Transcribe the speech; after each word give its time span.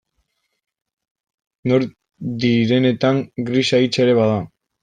Nor 1.71 1.85
direnetan 2.45 3.23
grisa 3.51 3.85
hitsa 3.85 4.05
ere 4.09 4.21
bada. 4.23 4.43